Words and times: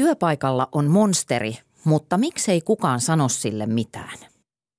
Työpaikalla 0.00 0.68
on 0.72 0.86
monsteri, 0.86 1.58
mutta 1.84 2.18
miksei 2.18 2.60
kukaan 2.60 3.00
sano 3.00 3.28
sille 3.28 3.66
mitään? 3.66 4.18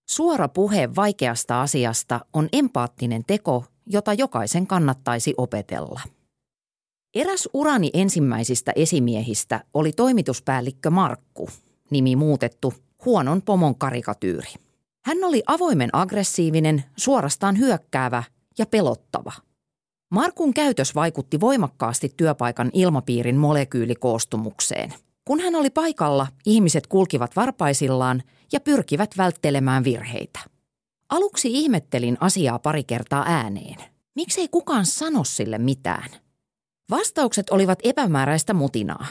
Suora 0.09 0.47
puhe 0.47 0.89
vaikeasta 0.95 1.61
asiasta 1.61 2.25
on 2.33 2.49
empaattinen 2.53 3.23
teko, 3.27 3.65
jota 3.85 4.13
jokaisen 4.13 4.67
kannattaisi 4.67 5.33
opetella. 5.37 6.01
Eräs 7.15 7.49
urani 7.53 7.89
ensimmäisistä 7.93 8.71
esimiehistä 8.75 9.63
oli 9.73 9.91
toimituspäällikkö 9.91 10.89
Markku, 10.89 11.49
nimi 11.89 12.15
muutettu 12.15 12.73
huonon 13.05 13.41
pomon 13.41 13.75
karikatyyri. 13.75 14.53
Hän 15.05 15.23
oli 15.23 15.43
avoimen 15.47 15.89
aggressiivinen, 15.93 16.83
suorastaan 16.97 17.57
hyökkäävä 17.57 18.23
ja 18.57 18.65
pelottava. 18.65 19.31
Markun 20.09 20.53
käytös 20.53 20.95
vaikutti 20.95 21.39
voimakkaasti 21.39 22.13
työpaikan 22.17 22.69
ilmapiirin 22.73 23.37
molekyylikoostumukseen. 23.37 24.93
Kun 25.31 25.39
hän 25.39 25.55
oli 25.55 25.69
paikalla, 25.69 26.27
ihmiset 26.45 26.87
kulkivat 26.87 27.35
varpaisillaan 27.35 28.23
ja 28.51 28.59
pyrkivät 28.59 29.17
välttelemään 29.17 29.83
virheitä. 29.83 30.39
Aluksi 31.09 31.47
ihmettelin 31.51 32.17
asiaa 32.19 32.59
pari 32.59 32.83
kertaa 32.83 33.23
ääneen. 33.27 33.75
Miksei 34.15 34.47
kukaan 34.47 34.85
sano 34.85 35.23
sille 35.23 35.57
mitään? 35.57 36.09
Vastaukset 36.89 37.49
olivat 37.49 37.79
epämääräistä 37.83 38.53
mutinaa. 38.53 39.05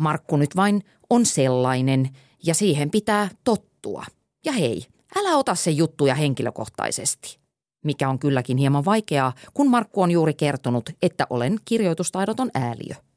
Markku 0.00 0.36
nyt 0.36 0.56
vain 0.56 0.82
on 1.10 1.26
sellainen 1.26 2.08
ja 2.46 2.54
siihen 2.54 2.90
pitää 2.90 3.28
tottua. 3.44 4.04
Ja 4.44 4.52
hei, 4.52 4.86
älä 5.16 5.36
ota 5.36 5.54
se 5.54 5.70
juttuja 5.70 6.14
henkilökohtaisesti. 6.14 7.38
Mikä 7.84 8.08
on 8.08 8.18
kylläkin 8.18 8.56
hieman 8.56 8.84
vaikeaa, 8.84 9.32
kun 9.54 9.70
Markku 9.70 10.02
on 10.02 10.10
juuri 10.10 10.34
kertonut, 10.34 10.90
että 11.02 11.26
olen 11.30 11.58
kirjoitustaidoton 11.64 12.50
ääliö. 12.54 13.09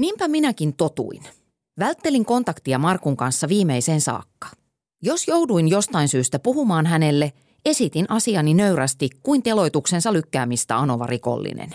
Niinpä 0.00 0.28
minäkin 0.28 0.74
totuin. 0.74 1.22
Välttelin 1.78 2.24
kontaktia 2.24 2.78
Markun 2.78 3.16
kanssa 3.16 3.48
viimeiseen 3.48 4.00
saakka. 4.00 4.48
Jos 5.02 5.28
jouduin 5.28 5.68
jostain 5.68 6.08
syystä 6.08 6.38
puhumaan 6.38 6.86
hänelle, 6.86 7.32
esitin 7.64 8.10
asiani 8.10 8.54
nöyrästi 8.54 9.10
kuin 9.22 9.42
teloituksensa 9.42 10.12
lykkäämistä 10.12 10.78
anova 10.78 11.06
rikollinen. 11.06 11.70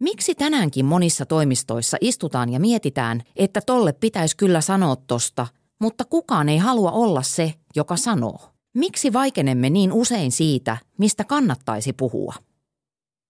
Miksi 0.00 0.34
tänäänkin 0.34 0.84
monissa 0.84 1.26
toimistoissa 1.26 1.96
istutaan 2.00 2.52
ja 2.52 2.60
mietitään, 2.60 3.22
että 3.36 3.60
tolle 3.60 3.92
pitäisi 3.92 4.36
kyllä 4.36 4.60
sanoa 4.60 4.96
tosta, 4.96 5.46
mutta 5.78 6.04
kukaan 6.04 6.48
ei 6.48 6.58
halua 6.58 6.90
olla 6.90 7.22
se, 7.22 7.54
joka 7.76 7.96
sanoo? 7.96 8.38
Miksi 8.74 9.12
vaikenemme 9.12 9.70
niin 9.70 9.92
usein 9.92 10.32
siitä, 10.32 10.76
mistä 10.98 11.24
kannattaisi 11.24 11.92
puhua? 11.92 12.34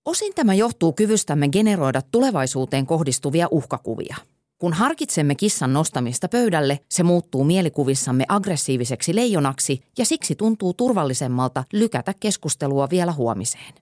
Osin 0.05 0.35
tämä 0.35 0.55
johtuu 0.55 0.93
kyvystämme 0.93 1.49
generoida 1.49 2.03
tulevaisuuteen 2.03 2.87
kohdistuvia 2.87 3.49
uhkakuvia. 3.51 4.17
Kun 4.59 4.73
harkitsemme 4.73 5.35
kissan 5.35 5.73
nostamista 5.73 6.29
pöydälle, 6.29 6.79
se 6.89 7.03
muuttuu 7.03 7.45
mielikuvissamme 7.45 8.25
aggressiiviseksi 8.29 9.15
leijonaksi 9.15 9.83
ja 9.99 10.05
siksi 10.05 10.35
tuntuu 10.35 10.75
turvallisemmalta 10.75 11.65
lykätä 11.73 12.15
keskustelua 12.21 12.91
vielä 12.91 13.13
huomiseen. 13.13 13.75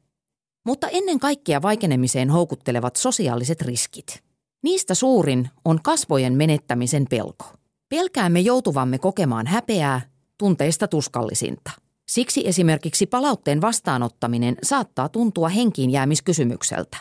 Mutta 0.67 0.89
ennen 0.89 1.19
kaikkea 1.19 1.63
vaikenemiseen 1.63 2.31
houkuttelevat 2.31 2.97
sosiaaliset 2.97 3.63
riskit. 3.63 4.23
Niistä 4.63 4.95
suurin 4.95 5.51
on 5.65 5.83
kasvojen 5.83 6.33
menettämisen 6.33 7.07
pelko. 7.11 7.45
Pelkäämme 7.89 8.41
joutuvamme 8.41 8.99
kokemaan 8.99 9.47
häpeää, 9.47 10.01
tunteista 10.39 10.89
tuskallisinta. 10.89 11.71
Siksi 12.09 12.49
esimerkiksi 12.49 13.07
palautteen 13.07 13.61
vastaanottaminen 13.61 14.57
saattaa 14.63 15.09
tuntua 15.09 15.49
henkiin 15.49 15.91
jäämiskysymykseltä. 15.91 16.97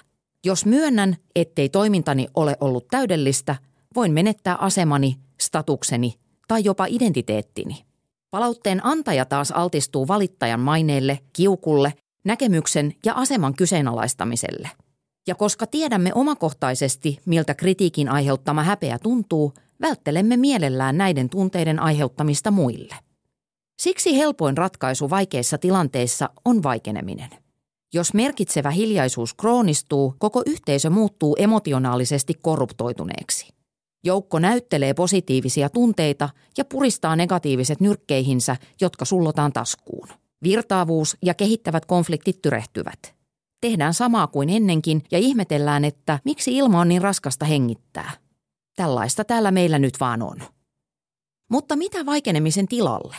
Jos 0.45 0.66
myönnän, 0.66 1.17
ettei 1.36 1.69
toimintani 1.69 2.27
ole 2.36 2.58
ollut 2.59 2.88
täydellistä, 2.88 3.55
voin 3.95 4.11
menettää 4.11 4.55
asemani, 4.55 5.17
statukseni 5.41 6.13
tai 6.47 6.63
jopa 6.63 6.85
identiteettini. 6.89 7.85
Palautteen 8.31 8.85
antaja 8.85 9.25
taas 9.25 9.52
altistuu 9.52 10.08
valittajan 10.08 10.59
maineelle, 10.59 11.19
kiukulle 11.33 11.94
näkemyksen 12.25 12.94
ja 13.06 13.13
aseman 13.13 13.53
kyseenalaistamiselle. 13.53 14.69
Ja 15.28 15.35
koska 15.35 15.68
tiedämme 15.68 16.12
omakohtaisesti, 16.16 17.19
miltä 17.25 17.53
kritiikin 17.53 18.09
aiheuttama 18.09 18.63
häpeä 18.63 19.00
tuntuu, 19.00 19.53
välttelemme 19.81 20.38
mielellään 20.38 20.97
näiden 20.97 21.29
tunteiden 21.29 21.79
aiheuttamista 21.79 22.51
muille. 22.51 23.06
Siksi 23.79 24.17
helpoin 24.17 24.57
ratkaisu 24.57 25.09
vaikeissa 25.09 25.57
tilanteissa 25.57 26.29
on 26.45 26.63
vaikeneminen. 26.63 27.29
Jos 27.93 28.13
merkitsevä 28.13 28.71
hiljaisuus 28.71 29.33
kroonistuu, 29.33 30.15
koko 30.19 30.43
yhteisö 30.45 30.89
muuttuu 30.89 31.35
emotionaalisesti 31.39 32.33
korruptoituneeksi. 32.41 33.47
Joukko 34.03 34.39
näyttelee 34.39 34.93
positiivisia 34.93 35.69
tunteita 35.69 36.29
ja 36.57 36.65
puristaa 36.65 37.15
negatiiviset 37.15 37.79
nyrkkeihinsä, 37.79 38.55
jotka 38.81 39.05
sullotaan 39.05 39.53
taskuun. 39.53 40.07
Virtaavuus 40.44 41.17
ja 41.25 41.33
kehittävät 41.33 41.85
konfliktit 41.85 42.41
tyrehtyvät. 42.41 43.15
Tehdään 43.61 43.94
samaa 43.94 44.27
kuin 44.27 44.49
ennenkin 44.49 45.03
ja 45.11 45.17
ihmetellään, 45.17 45.85
että 45.85 46.19
miksi 46.25 46.57
ilma 46.57 46.79
on 46.79 46.88
niin 46.88 47.01
raskasta 47.01 47.45
hengittää. 47.45 48.11
Tällaista 48.75 49.23
täällä 49.23 49.51
meillä 49.51 49.79
nyt 49.79 49.94
vaan 49.99 50.21
on. 50.21 50.38
Mutta 51.49 51.75
mitä 51.75 52.05
vaikenemisen 52.05 52.67
tilalle? 52.67 53.15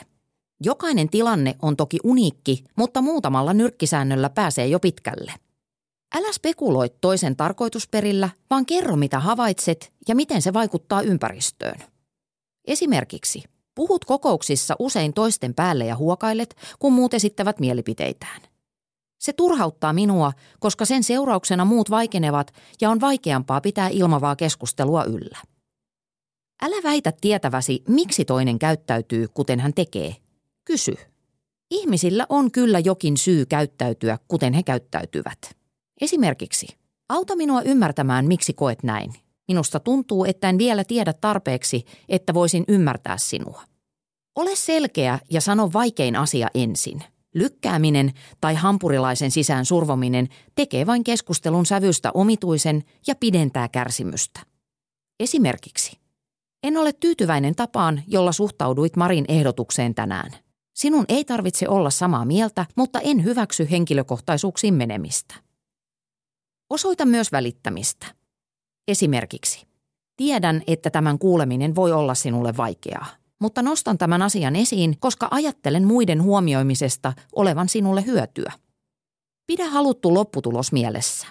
Jokainen 0.64 1.08
tilanne 1.08 1.54
on 1.62 1.76
toki 1.76 1.98
uniikki, 2.04 2.64
mutta 2.76 3.02
muutamalla 3.02 3.54
nyrkkisäännöllä 3.54 4.30
pääsee 4.30 4.66
jo 4.66 4.80
pitkälle. 4.80 5.32
Älä 6.14 6.32
spekuloi 6.32 6.90
toisen 7.00 7.36
tarkoitusperillä, 7.36 8.30
vaan 8.50 8.66
kerro 8.66 8.96
mitä 8.96 9.20
havaitset 9.20 9.92
ja 10.08 10.14
miten 10.14 10.42
se 10.42 10.52
vaikuttaa 10.52 11.02
ympäristöön. 11.02 11.78
Esimerkiksi– 12.64 13.42
Puhut 13.78 14.04
kokouksissa 14.04 14.76
usein 14.78 15.12
toisten 15.12 15.54
päälle 15.54 15.86
ja 15.86 15.96
huokailet, 15.96 16.56
kun 16.78 16.92
muut 16.92 17.14
esittävät 17.14 17.60
mielipiteitään. 17.60 18.42
Se 19.18 19.32
turhauttaa 19.32 19.92
minua, 19.92 20.32
koska 20.60 20.84
sen 20.84 21.02
seurauksena 21.02 21.64
muut 21.64 21.90
vaikenevat 21.90 22.52
ja 22.80 22.90
on 22.90 23.00
vaikeampaa 23.00 23.60
pitää 23.60 23.88
ilmavaa 23.88 24.36
keskustelua 24.36 25.04
yllä. 25.04 25.38
Älä 26.62 26.76
väitä 26.82 27.12
tietäväsi, 27.20 27.82
miksi 27.88 28.24
toinen 28.24 28.58
käyttäytyy, 28.58 29.28
kuten 29.28 29.60
hän 29.60 29.74
tekee. 29.74 30.16
Kysy. 30.68 30.94
Ihmisillä 31.70 32.26
on 32.28 32.50
kyllä 32.50 32.78
jokin 32.78 33.16
syy 33.16 33.46
käyttäytyä, 33.46 34.18
kuten 34.28 34.52
he 34.52 34.62
käyttäytyvät. 34.62 35.38
Esimerkiksi, 36.00 36.66
auta 37.08 37.36
minua 37.36 37.62
ymmärtämään, 37.62 38.26
miksi 38.26 38.52
koet 38.52 38.82
näin. 38.82 39.14
Minusta 39.48 39.80
tuntuu, 39.80 40.24
että 40.24 40.48
en 40.48 40.58
vielä 40.58 40.84
tiedä 40.84 41.12
tarpeeksi, 41.12 41.84
että 42.08 42.34
voisin 42.34 42.64
ymmärtää 42.68 43.18
sinua. 43.18 43.62
Ole 44.34 44.56
selkeä 44.56 45.18
ja 45.30 45.40
sano 45.40 45.70
vaikein 45.72 46.16
asia 46.16 46.48
ensin. 46.54 47.02
Lykkääminen 47.34 48.12
tai 48.40 48.54
hampurilaisen 48.54 49.30
sisään 49.30 49.64
survominen 49.64 50.28
tekee 50.54 50.86
vain 50.86 51.04
keskustelun 51.04 51.66
sävystä 51.66 52.10
omituisen 52.14 52.82
ja 53.06 53.14
pidentää 53.14 53.68
kärsimystä. 53.68 54.40
Esimerkiksi, 55.20 55.98
en 56.62 56.76
ole 56.76 56.92
tyytyväinen 56.92 57.54
tapaan, 57.54 58.02
jolla 58.06 58.32
suhtauduit 58.32 58.96
Marin 58.96 59.24
ehdotukseen 59.28 59.94
tänään. 59.94 60.47
Sinun 60.78 61.04
ei 61.08 61.24
tarvitse 61.24 61.68
olla 61.68 61.90
samaa 61.90 62.24
mieltä, 62.24 62.66
mutta 62.76 63.00
en 63.00 63.24
hyväksy 63.24 63.68
henkilökohtaisuuksiin 63.70 64.74
menemistä. 64.74 65.34
Osoita 66.70 67.04
myös 67.06 67.32
välittämistä. 67.32 68.06
Esimerkiksi, 68.88 69.66
tiedän, 70.16 70.62
että 70.66 70.90
tämän 70.90 71.18
kuuleminen 71.18 71.74
voi 71.74 71.92
olla 71.92 72.14
sinulle 72.14 72.56
vaikeaa 72.56 73.06
mutta 73.40 73.62
nostan 73.62 73.98
tämän 73.98 74.22
asian 74.22 74.56
esiin, 74.56 74.96
koska 75.00 75.28
ajattelen 75.30 75.86
muiden 75.86 76.22
huomioimisesta 76.22 77.12
olevan 77.36 77.68
sinulle 77.68 78.06
hyötyä. 78.06 78.52
Pidä 79.46 79.70
haluttu 79.70 80.14
lopputulos 80.14 80.72
mielessä. 80.72 81.26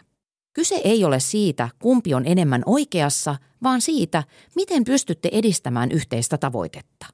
Kyse 0.53 0.75
ei 0.75 1.03
ole 1.03 1.19
siitä, 1.19 1.69
kumpi 1.79 2.13
on 2.13 2.25
enemmän 2.25 2.63
oikeassa, 2.65 3.35
vaan 3.63 3.81
siitä, 3.81 4.23
miten 4.55 4.83
pystytte 4.83 5.29
edistämään 5.31 5.91
yhteistä 5.91 6.37
tavoitetta. 6.37 7.05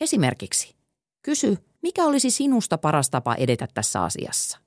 Esimerkiksi, 0.00 0.76
kysy, 1.22 1.58
mikä 1.82 2.04
olisi 2.04 2.30
sinusta 2.30 2.78
paras 2.78 3.10
tapa 3.10 3.34
edetä 3.34 3.68
tässä 3.74 4.02
asiassa. 4.02 4.58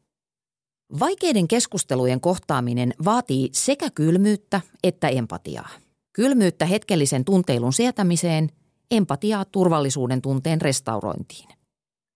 Vaikeiden 1.00 1.48
keskustelujen 1.48 2.22
kohtaaminen 2.22 2.94
vaatii 3.06 3.50
sekä 3.54 3.90
kylmyyttä 3.96 4.62
että 4.84 5.08
empatiaa. 5.08 5.70
Kylmyyttä 6.14 6.66
hetkellisen 6.66 7.26
tunteilun 7.26 7.74
sietämiseen 7.74 8.50
empatiaa 8.92 9.46
turvallisuuden 9.46 10.22
tunteen 10.22 10.62
restaurointiin. 10.62 11.50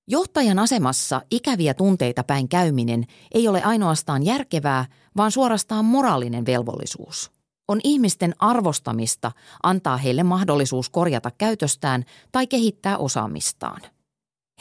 Johtajan 0.08 0.60
asemassa 0.60 1.22
ikäviä 1.32 1.74
tunteita 1.74 2.24
päin 2.24 2.50
käyminen 2.50 3.06
ei 3.34 3.48
ole 3.48 3.64
ainoastaan 3.64 4.26
järkevää, 4.26 4.86
vaan 5.18 5.32
suorastaan 5.32 5.86
moraalinen 5.86 6.46
velvollisuus. 6.46 7.32
On 7.68 7.80
ihmisten 7.84 8.36
arvostamista 8.40 9.32
antaa 9.64 9.98
heille 9.98 10.24
mahdollisuus 10.24 10.90
korjata 10.90 11.32
käytöstään 11.32 12.04
tai 12.32 12.48
kehittää 12.48 12.98
osaamistaan. 12.98 13.82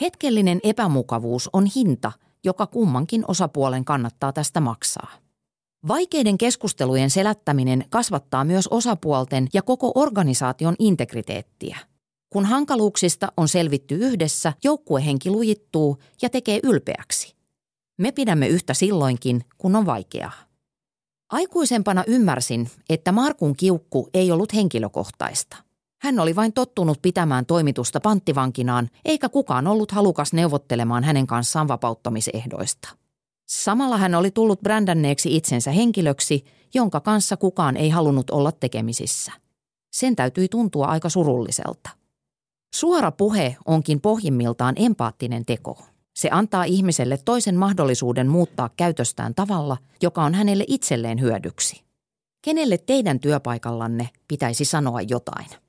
Hetkellinen 0.01 0.59
epämukavuus 0.63 1.49
on 1.53 1.65
hinta, 1.75 2.11
joka 2.43 2.67
kummankin 2.67 3.23
osapuolen 3.27 3.85
kannattaa 3.85 4.33
tästä 4.33 4.59
maksaa. 4.59 5.11
Vaikeiden 5.87 6.37
keskustelujen 6.37 7.09
selättäminen 7.09 7.85
kasvattaa 7.89 8.43
myös 8.43 8.67
osapuolten 8.67 9.47
ja 9.53 9.61
koko 9.61 9.91
organisaation 9.95 10.75
integriteettiä. 10.79 11.77
Kun 12.29 12.45
hankaluuksista 12.45 13.27
on 13.37 13.47
selvitty 13.47 13.95
yhdessä, 13.95 14.53
joukkuehenki 14.63 15.29
lujittuu 15.29 15.97
ja 16.21 16.29
tekee 16.29 16.59
ylpeäksi. 16.63 17.35
Me 17.97 18.11
pidämme 18.11 18.47
yhtä 18.47 18.73
silloinkin, 18.73 19.45
kun 19.57 19.75
on 19.75 19.85
vaikeaa. 19.85 20.33
Aikuisempana 21.31 22.03
ymmärsin, 22.07 22.69
että 22.89 23.11
Markun 23.11 23.55
kiukku 23.55 24.09
ei 24.13 24.31
ollut 24.31 24.53
henkilökohtaista. 24.53 25.64
Hän 26.05 26.19
oli 26.19 26.35
vain 26.35 26.53
tottunut 26.53 27.01
pitämään 27.01 27.45
toimitusta 27.45 27.99
panttivankinaan, 27.99 28.89
eikä 29.05 29.29
kukaan 29.29 29.67
ollut 29.67 29.91
halukas 29.91 30.33
neuvottelemaan 30.33 31.03
hänen 31.03 31.27
kanssaan 31.27 31.67
vapauttamisehdoista. 31.67 32.89
Samalla 33.47 33.97
hän 33.97 34.15
oli 34.15 34.31
tullut 34.31 34.61
brändänneeksi 34.61 35.35
itsensä 35.35 35.71
henkilöksi, 35.71 36.45
jonka 36.73 36.99
kanssa 36.99 37.37
kukaan 37.37 37.77
ei 37.77 37.89
halunnut 37.89 38.29
olla 38.29 38.51
tekemisissä. 38.51 39.31
Sen 39.91 40.15
täytyi 40.15 40.47
tuntua 40.47 40.85
aika 40.85 41.09
surulliselta. 41.09 41.89
Suora 42.75 43.11
puhe 43.11 43.57
onkin 43.65 44.01
pohjimmiltaan 44.01 44.75
empaattinen 44.77 45.45
teko. 45.45 45.77
Se 46.15 46.29
antaa 46.31 46.63
ihmiselle 46.63 47.19
toisen 47.25 47.55
mahdollisuuden 47.55 48.27
muuttaa 48.27 48.69
käytöstään 48.77 49.35
tavalla, 49.35 49.77
joka 50.01 50.23
on 50.23 50.33
hänelle 50.33 50.65
itselleen 50.67 51.21
hyödyksi. 51.21 51.83
Kenelle 52.41 52.77
teidän 52.77 53.19
työpaikallanne 53.19 54.09
pitäisi 54.27 54.65
sanoa 54.65 55.01
jotain? 55.01 55.64